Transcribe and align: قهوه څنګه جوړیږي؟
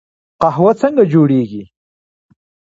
قهوه 0.41 0.71
څنګه 0.81 1.03
جوړیږي؟ 1.11 1.63